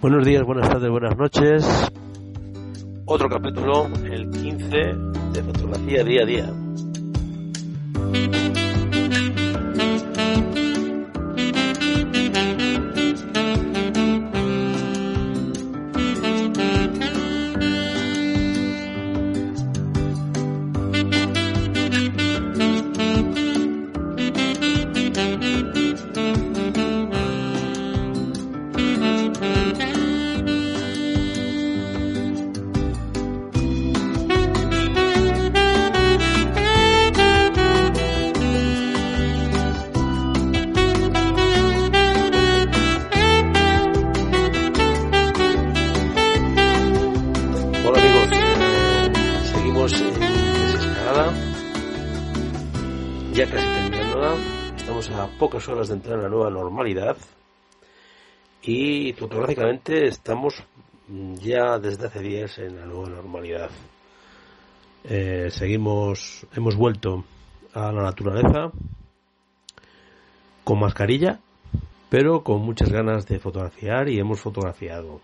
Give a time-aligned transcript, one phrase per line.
[0.00, 1.66] Buenos días, buenas tardes, buenas noches.
[3.06, 4.76] Otro capítulo, el 15
[5.32, 6.52] de fotografía día a día.
[55.56, 57.16] Pocas horas de entrar en la nueva normalidad
[58.60, 60.62] y fotográficamente estamos
[61.08, 63.70] ya desde hace días en la nueva normalidad.
[65.04, 67.24] Eh, seguimos, hemos vuelto
[67.72, 68.70] a la naturaleza
[70.62, 71.40] con mascarilla,
[72.10, 75.22] pero con muchas ganas de fotografiar y hemos fotografiado.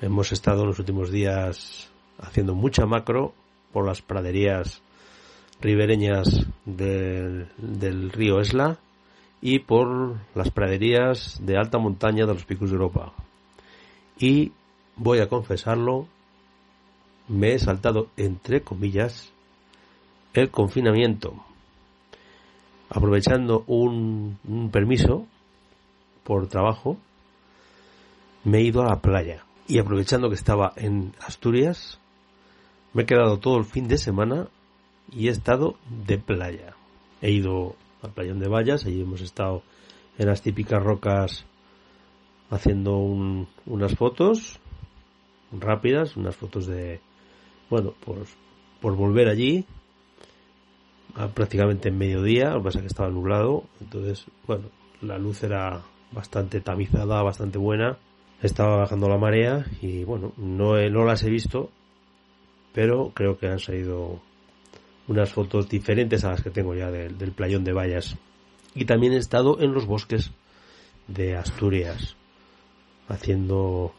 [0.00, 3.34] Hemos estado en los últimos días haciendo mucha macro
[3.74, 4.82] por las praderías
[5.60, 8.78] ribereñas del, del río Esla
[9.40, 13.12] y por las praderías de alta montaña de los picos de Europa.
[14.18, 14.52] Y
[14.96, 16.06] voy a confesarlo,
[17.28, 19.32] me he saltado entre comillas
[20.34, 21.34] el confinamiento,
[22.88, 25.26] aprovechando un, un permiso
[26.22, 26.98] por trabajo,
[28.44, 31.98] me he ido a la playa y aprovechando que estaba en Asturias,
[32.92, 34.48] me he quedado todo el fin de semana
[35.12, 35.76] y he estado
[36.06, 36.74] de playa.
[37.20, 39.62] He ido al playón de Vallas, allí hemos estado
[40.18, 41.44] en las típicas rocas
[42.50, 44.58] haciendo un- unas fotos
[45.52, 47.00] rápidas, unas fotos de,
[47.68, 48.18] bueno, por,
[48.80, 49.64] por volver allí,
[51.14, 54.68] a prácticamente en mediodía, lo que pasa es que estaba nublado, entonces, bueno,
[55.02, 55.82] la luz era
[56.12, 57.98] bastante tamizada, bastante buena,
[58.42, 61.70] estaba bajando la marea y bueno, no, no las he visto,
[62.72, 64.20] pero creo que han salido
[65.10, 68.16] unas fotos diferentes a las que tengo ya del, playón de Vallas.
[68.76, 70.30] Y también he estado en los bosques
[71.08, 72.14] de Asturias,
[73.08, 73.92] haciendo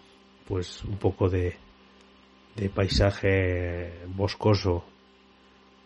[0.47, 1.57] pues un poco de,
[2.55, 4.85] de paisaje boscoso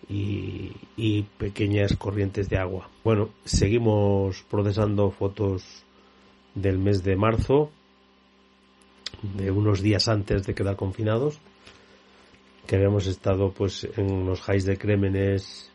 [0.07, 2.91] y, y pequeñas corrientes de agua.
[3.03, 5.63] Bueno, seguimos procesando fotos
[6.53, 7.71] del mes de marzo,
[9.23, 11.39] de unos días antes de quedar confinados,
[12.65, 15.71] que habíamos estado pues en los highs de Crémenes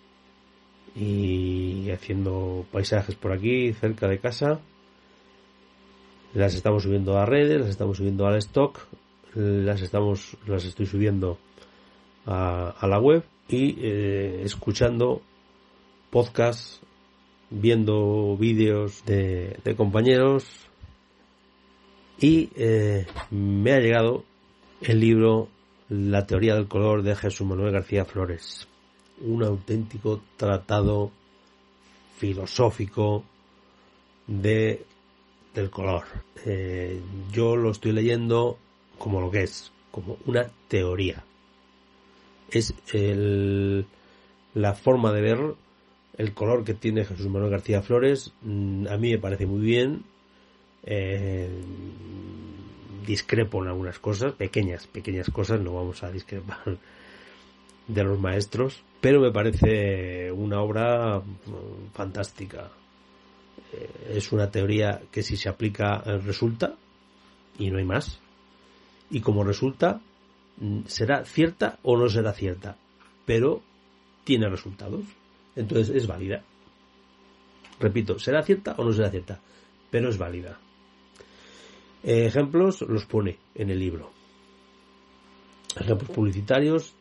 [0.95, 4.61] y haciendo paisajes por aquí cerca de casa.
[6.35, 8.79] Las estamos subiendo a redes, las estamos subiendo al stock,
[9.35, 11.39] las estamos las estoy subiendo
[12.27, 15.23] a, la web y eh, escuchando
[16.11, 16.81] podcasts,
[17.51, 20.71] viendo vídeos de, de compañeros
[22.21, 24.25] y eh, me ha llegado
[24.83, 25.49] el libro
[25.91, 28.69] La teoría del color de Jesús Manuel García Flores.
[29.23, 31.11] Un auténtico tratado
[32.17, 33.25] filosófico
[34.29, 34.85] de
[35.53, 36.05] del color.
[36.47, 37.01] Eh,
[37.33, 38.57] yo lo estoy leyendo
[38.99, 41.25] como lo que es, como una teoría.
[42.53, 43.85] Es el,
[44.55, 45.39] la forma de ver
[46.19, 48.33] el color que tiene Jesús Manuel García Flores.
[48.43, 50.05] Mm, A mí me parece muy bien.
[50.85, 51.51] Eh,
[53.11, 56.79] discrepo en algunas cosas, pequeñas, pequeñas cosas, no vamos a discrepar
[57.89, 62.71] de los maestros, pero me parece una obra mm, fantástica.
[63.73, 66.77] Eh, Es una teoría que si se aplica eh, resulta
[67.59, 68.21] y no hay más.
[69.11, 70.01] Y como resulta,
[70.59, 72.77] mm, será cierta o no será cierta,
[73.27, 73.61] pero
[74.25, 75.05] tiene resultados.
[75.57, 76.45] Entonces es válida.
[77.81, 79.41] Repito, será cierta o no será cierta,
[79.91, 80.61] pero es válida.
[82.03, 84.11] Ejemplos los pone en el libro.
[85.79, 86.95] Ejemplos publicitarios,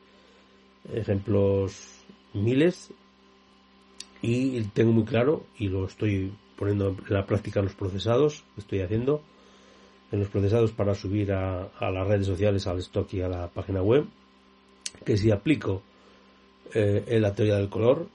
[0.94, 2.04] ejemplos
[2.34, 2.92] miles,
[4.22, 8.82] y tengo muy claro, y lo estoy poniendo en la práctica los procesados que estoy
[8.82, 9.22] haciendo,
[10.12, 13.48] en los procesados para subir a, a las redes sociales, al stock y a la
[13.48, 14.06] página web,
[15.06, 15.82] que si aplico
[16.74, 18.08] eh, en la teoría del color,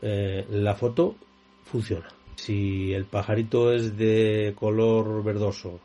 [0.00, 1.16] eh, la foto
[1.64, 2.08] funciona.
[2.36, 5.78] Si el pajarito es de color verdoso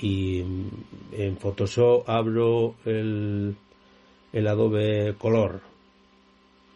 [0.00, 0.40] y
[1.12, 3.56] en Photoshop abro el,
[4.32, 5.60] el Adobe Color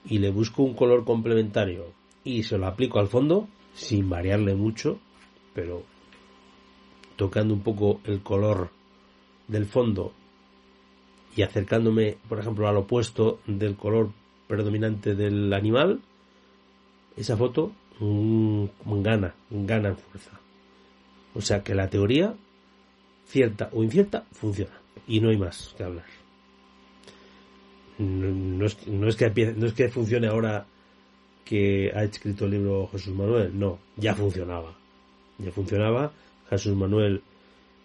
[0.08, 1.92] y le busco un color complementario
[2.24, 4.98] y se lo aplico al fondo sin variarle mucho,
[5.54, 5.82] pero
[7.16, 8.70] tocando un poco el color
[9.48, 10.12] del fondo
[11.36, 14.10] y acercándome, por ejemplo, al opuesto del color
[14.46, 16.00] predominante del animal,
[17.16, 18.66] esa foto mm,
[19.02, 20.40] gana, gana en fuerza.
[21.34, 22.34] O sea que la teoría,
[23.26, 24.80] cierta o incierta, funciona.
[25.06, 26.06] Y no hay más que hablar.
[27.98, 30.66] No, es, no, es, que, no es que funcione ahora
[31.44, 34.74] que ha escrito el libro Jesús Manuel, no, ya funcionaba.
[35.38, 36.12] Ya funcionaba,
[36.48, 37.22] Jesús Manuel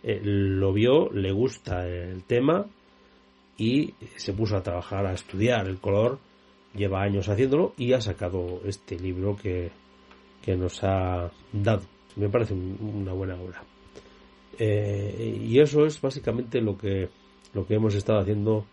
[0.01, 2.65] eh, lo vio, le gusta el tema
[3.57, 6.19] y se puso a trabajar, a estudiar el color,
[6.73, 9.71] lleva años haciéndolo y ha sacado este libro que,
[10.41, 11.83] que nos ha dado.
[12.15, 13.63] Me parece una buena obra.
[14.59, 17.09] Eh, y eso es básicamente lo que,
[17.53, 18.65] lo que hemos estado haciendo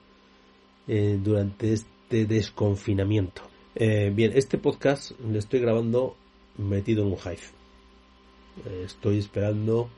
[0.89, 3.43] eh, durante este desconfinamiento.
[3.77, 6.17] Eh, bien, este podcast le estoy grabando
[6.59, 8.85] metido en un hive.
[8.85, 9.89] estoy esperando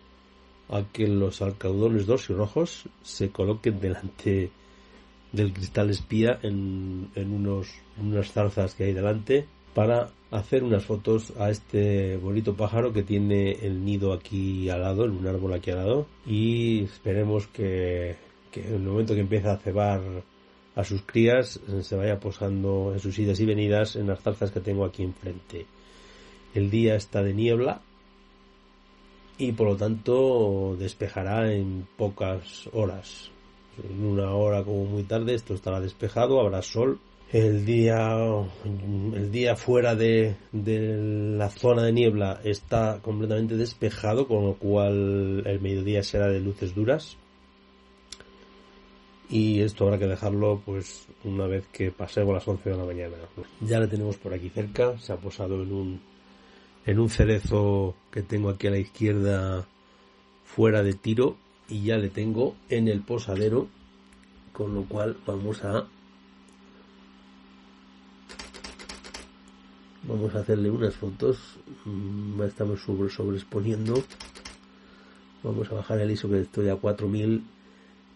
[0.68, 4.50] a que los alcaudones rojos se coloquen delante
[5.32, 7.68] del cristal espía en, en unos,
[7.98, 13.52] unas zarzas que hay delante para hacer unas fotos a este bonito pájaro que tiene
[13.52, 18.16] el nido aquí al lado, un árbol aquí al lado y esperemos que,
[18.54, 20.00] en el momento que empiece a cebar
[20.74, 24.60] a sus crías se vaya posando en sus idas y venidas en las zarzas que
[24.60, 25.66] tengo aquí enfrente.
[26.54, 27.80] El día está de niebla
[29.38, 33.30] y por lo tanto despejará en pocas horas
[33.82, 36.98] en una hora como muy tarde esto estará despejado, habrá sol.
[37.30, 38.16] El día,
[38.64, 40.96] el día fuera de, de
[41.36, 46.74] la zona de niebla está completamente despejado, con lo cual el mediodía será de luces
[46.74, 47.18] duras.
[49.28, 53.16] Y esto habrá que dejarlo pues una vez que pasemos las 11 de la mañana.
[53.60, 56.00] Ya la tenemos por aquí cerca, se ha posado en un,
[56.86, 59.68] en un cerezo que tengo aquí a la izquierda
[60.44, 61.36] fuera de tiro
[61.68, 63.68] y ya le tengo en el posadero
[64.54, 65.86] con lo cual vamos a
[70.08, 71.38] vamos a hacerle unas fotos
[71.84, 74.02] mm, estamos sobre sobreexponiendo
[75.42, 77.44] vamos a bajar el ISO que estoy a 4000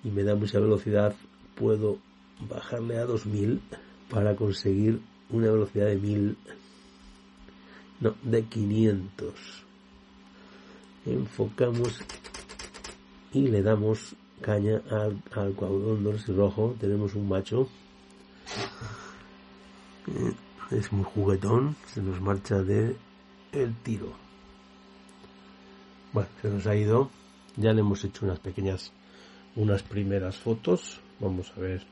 [0.04, 1.14] y me da mucha velocidad
[1.54, 1.98] puedo
[2.48, 3.60] bajarle a 2000
[4.10, 5.00] para conseguir
[5.30, 6.36] una velocidad de 1000
[8.00, 9.34] no de 500
[11.06, 12.00] enfocamos
[13.32, 15.54] y le damos caña al, al
[16.28, 16.74] y rojo.
[16.78, 17.68] Tenemos un macho.
[20.78, 21.76] Es muy juguetón.
[21.86, 22.96] Se nos marcha de
[23.52, 24.12] el tiro.
[26.12, 27.10] Bueno, se nos ha ido.
[27.56, 28.92] Ya le hemos hecho unas pequeñas,
[29.56, 31.00] unas primeras fotos.
[31.20, 31.82] Vamos a ver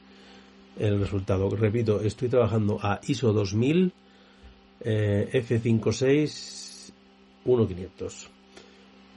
[0.79, 1.51] el resultado.
[1.51, 3.93] Repito, estoy trabajando a ISO 2000,
[4.81, 6.93] F56,
[7.45, 8.31] 1500.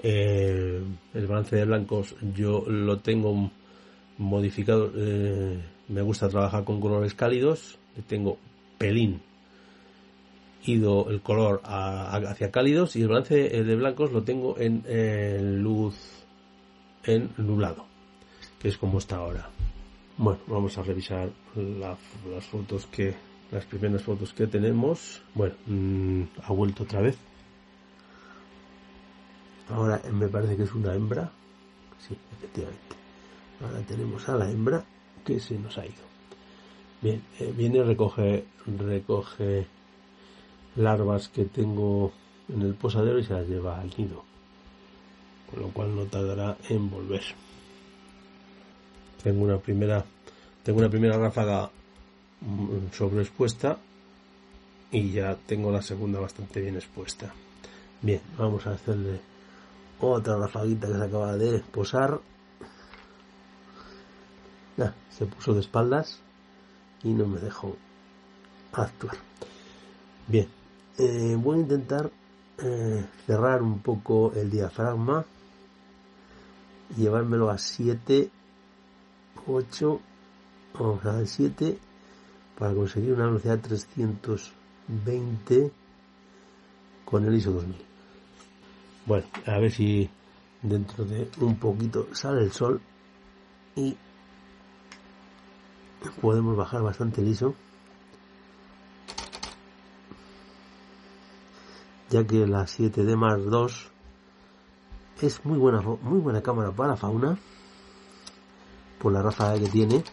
[0.06, 0.84] Eh,
[1.14, 3.50] el balance de blancos yo lo tengo
[4.18, 4.92] modificado.
[4.94, 7.80] Eh, me gusta trabajar con colores cálidos.
[8.08, 8.38] Tengo
[8.78, 9.22] pelín
[10.66, 14.84] ido el color hacia cálidos y el balance de blancos lo tengo en,
[15.62, 15.96] luz
[17.04, 17.86] en nublado
[18.60, 19.50] que es como está ahora
[20.18, 23.14] bueno vamos a revisar las fotos que
[23.52, 27.18] las primeras fotos que tenemos bueno mm, ha vuelto otra vez
[29.70, 31.32] Ahora me parece que es una hembra.
[32.00, 32.96] Sí, efectivamente.
[33.62, 34.84] Ahora tenemos a la hembra
[35.26, 36.04] que se nos ha ido.
[37.02, 39.68] Bien, eh, viene recoge, recoge
[40.76, 42.12] larvas que tengo
[42.50, 44.24] en el posadero y se las lleva al nido.
[45.50, 47.24] Con lo cual no tardará en volver.
[49.24, 50.04] Tengo una primera,
[50.64, 51.70] tengo una primera ráfaga
[52.42, 53.78] mm, sobreexpuesta
[54.92, 57.34] y ya tengo la segunda bastante bien expuesta.
[58.02, 59.22] Bien, vamos a hacerle
[60.00, 62.20] otra rafaguita que se acaba de posar.
[64.76, 66.20] Ya, se puso de espaldas
[67.04, 67.78] y no me dejó
[68.74, 69.18] actuar.
[70.28, 70.48] Bien,
[70.98, 72.12] eh, voy a intentar
[72.60, 75.26] eh, cerrar un poco el diafragma
[76.96, 78.30] y llevármelo a 7,
[79.48, 80.00] 8,
[80.80, 81.78] vamos a dar 7
[82.58, 85.72] para conseguir una velocidad 320
[87.06, 87.76] con el ISO 2000.
[89.06, 90.10] Bueno, a ver si
[90.62, 92.80] dentro de un poquito sale el sol
[93.76, 93.98] y
[96.22, 97.56] podemos bajar bastante liso
[102.14, 103.74] ya que la 7D Mark II
[105.26, 107.40] es muy buena muy buena cámara para fauna
[109.00, 110.04] por la raza que tiene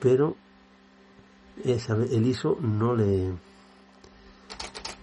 [0.00, 0.34] pero
[1.62, 3.32] el ISO no le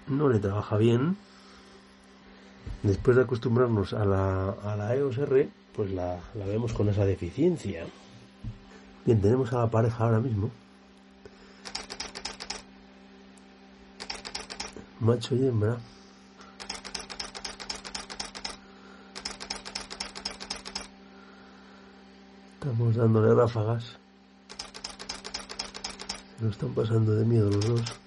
[0.07, 1.17] no le trabaja bien.
[2.81, 7.85] Después de acostumbrarnos a la, a la EOS R pues la vemos con esa deficiencia.
[9.05, 10.51] Bien tenemos a la pareja ahora mismo
[15.03, 15.77] macho y hembra
[22.59, 23.99] estamos dándole ráfagas
[26.37, 27.99] se nos están pasando de miedo los dos.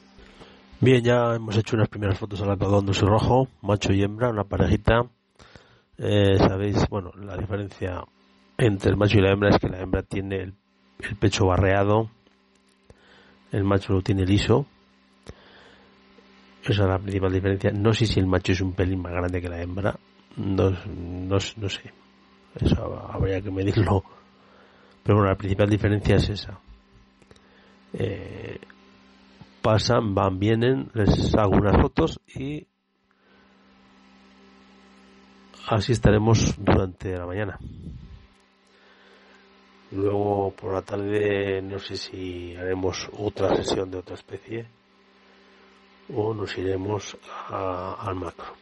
[0.81, 4.45] Bien ya hemos hecho unas primeras fotos al algodón su rojo macho y hembra una
[4.45, 5.07] parejita.
[5.99, 8.05] Eh, sabéis bueno la diferencia
[8.59, 10.55] entre el macho y la hembra es que la hembra tiene el,
[10.99, 12.11] el pecho barreado
[13.53, 14.67] el macho lo tiene liso
[16.73, 17.71] esa es la principal diferencia.
[17.71, 19.97] No sé si el macho es un pelín más grande que la hembra.
[20.37, 21.93] No, no, sé.
[22.61, 24.05] Eso habría que medirlo.
[25.03, 26.59] Pero bueno, la principal diferencia es esa.
[27.93, 28.59] Eh,
[29.63, 32.67] pasan, van, vienen, les hago unas fotos y
[35.69, 37.59] así estaremos durante la mañana.
[39.93, 44.76] Luego por la tarde no sé si haremos otra sesión de otra especie
[46.15, 47.17] o nos iremos
[47.49, 48.55] al macro.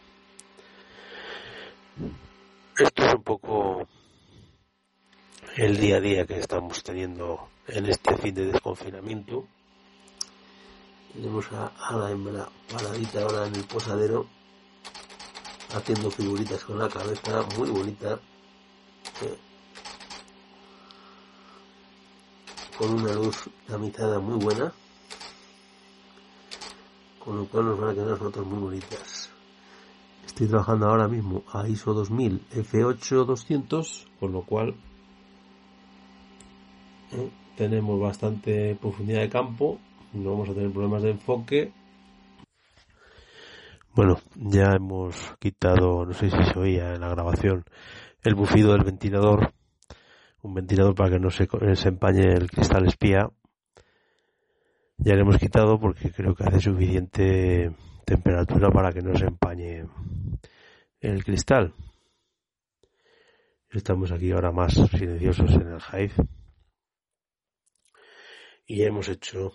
[2.77, 3.87] Esto es un poco
[5.57, 9.47] el día a día que estamos teniendo en este fin de desconfinamiento.
[11.13, 14.27] Tenemos a, la hembra paradita ahora en el posadero
[15.73, 18.19] haciendo figuritas con la cabeza muy bonita
[22.77, 24.73] con una luz tamizada muy buena
[27.25, 29.31] con lo cual nos van a quedar fotos muy bonitas.
[30.27, 34.75] Estoy trabajando ahora mismo a ISO 2000 F8 200, con lo cual
[37.13, 39.79] eh, tenemos bastante profundidad de campo,
[40.13, 41.73] no vamos a tener problemas de enfoque.
[43.95, 47.65] Bueno, ya hemos quitado, no sé si se oía en la grabación,
[48.23, 49.55] el bufido del ventilador,
[50.43, 53.31] un ventilador para que no se, se empañe el cristal espía
[54.99, 57.75] ya le hemos quitado porque creo que hace suficiente
[58.05, 59.87] temperatura para que no se empañe
[61.01, 61.75] el cristal.
[63.71, 66.15] Estamos aquí ahora más silenciosos en el Hive.
[68.67, 69.53] Y ya hemos hecho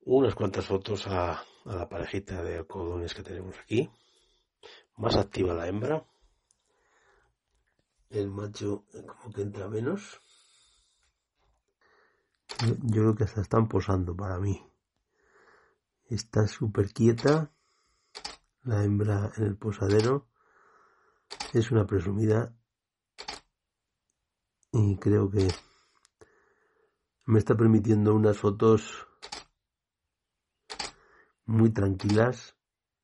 [0.00, 3.90] unas cuantas fotos a, la parejita de algodones que tenemos aquí.
[4.96, 6.04] Más activa la hembra.
[8.08, 10.20] El macho como que entra menos.
[12.62, 14.64] Yo creo que se están posando para mí.
[16.08, 17.50] Está súper quieta.
[18.62, 20.28] La hembra en el posadero.
[21.52, 22.54] Es una presumida.
[24.72, 25.48] Y creo que
[27.26, 29.06] me está permitiendo unas fotos
[31.46, 32.56] muy tranquilas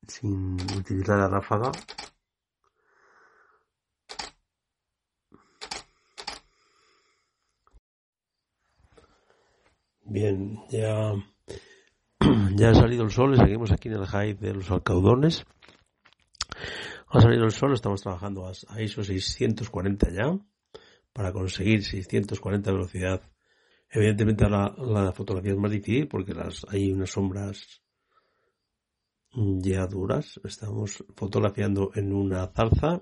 [0.07, 1.71] sin utilizar la ráfaga
[10.13, 11.13] Bien, ya,
[12.57, 15.45] ya ha salido el sol, seguimos aquí en el high de los alcaudones.
[17.07, 20.37] Ha salido el sol, estamos trabajando a ISO 640 ya,
[21.13, 23.21] para conseguir 640 velocidad.
[23.89, 27.81] Evidentemente la, la fotografía es más difícil porque las, hay unas sombras
[29.33, 30.41] ya duras.
[30.43, 33.01] Estamos fotografiando en una zarza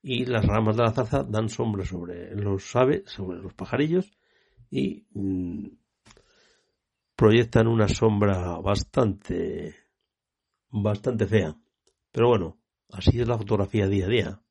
[0.00, 4.12] y las ramas de la zarza dan sombra sobre los aves, sobre los pajarillos
[4.70, 5.81] y mm,
[7.22, 9.76] proyectan una sombra bastante,
[10.70, 11.56] bastante fea.
[12.10, 12.58] Pero bueno,
[12.90, 14.42] así es la fotografía día a día.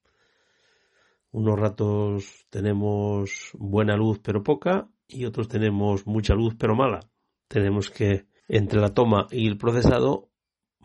[1.32, 7.02] Unos ratos tenemos buena luz pero poca y otros tenemos mucha luz pero mala.
[7.50, 10.30] Tenemos que entre la toma y el procesado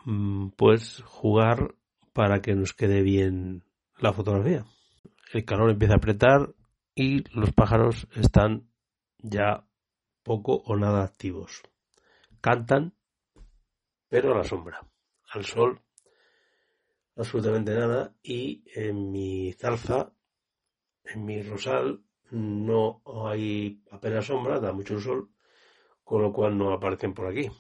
[0.05, 1.77] mm, pues jugar
[2.13, 3.63] para que nos quede bien
[4.01, 4.65] la fotografía.
[5.33, 6.53] El calor empieza a apretar
[6.97, 8.69] y los pájaros están
[9.19, 9.69] ya
[10.25, 11.63] poco o nada activos
[12.41, 12.95] cantan,
[14.09, 14.87] pero a la sombra.
[15.31, 15.83] Al sol,
[17.17, 18.15] absolutamente nada.
[18.23, 20.13] Y en mi zarza,
[21.05, 25.31] en mi rosal, no hay apenas sombra, da mucho sol,
[26.05, 27.51] con lo cual no aparecen por aquí.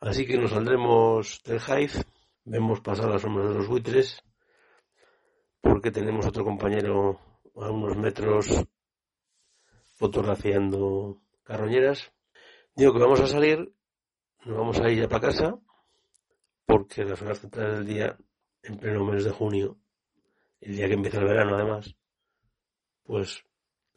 [0.00, 2.04] Así que nos saldremos del hive
[2.44, 4.22] vemos pasar las sombras de los buitres
[5.60, 7.20] porque tenemos otro compañero
[7.54, 8.64] a unos metros
[9.94, 12.12] fotografiando carroñeras.
[12.74, 13.74] Digo que vamos a salir,
[14.44, 15.58] nos vamos a ir ya para casa
[16.64, 18.16] porque las horas centrales del día,
[18.62, 19.78] en pleno mes de junio,
[20.60, 21.94] el día que empieza el verano además,
[23.02, 23.44] pues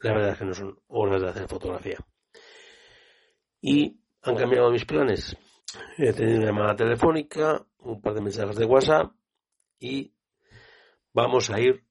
[0.00, 1.98] la verdad es que no son horas de hacer fotografía.
[3.60, 5.36] Y han cambiado mis planes.
[5.96, 9.12] He tenido una llamada telefónica, un par de mensajes de WhatsApp
[9.78, 10.12] y
[11.12, 11.84] vamos a ir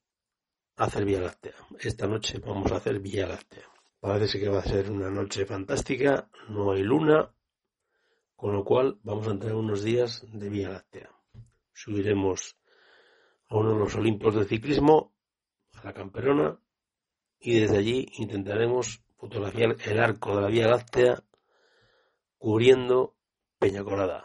[0.75, 1.56] a hacer Vía Láctea.
[1.80, 3.75] Esta noche vamos a hacer Vía Láctea.
[4.00, 7.32] Parece que va a ser una noche fantástica, no hay luna,
[8.36, 11.10] con lo cual vamos a entrar unos días de Vía Láctea.
[11.74, 12.58] Subiremos
[13.50, 15.14] a uno de los Olimpos de ciclismo,
[15.74, 16.60] a la Camperona,
[17.40, 21.24] y desde allí intentaremos fotografiar el arco de la Vía Láctea
[22.38, 23.16] cubriendo
[23.58, 24.24] Peña Colada.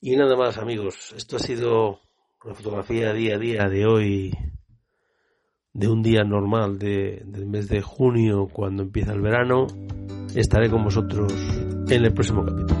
[0.00, 2.00] Y nada más amigos, esto ha sido
[2.44, 4.32] la fotografía día a día de hoy,
[5.72, 9.66] de un día normal de, del mes de junio cuando empieza el verano.
[10.34, 11.32] Estaré con vosotros
[11.88, 12.80] en el próximo capítulo.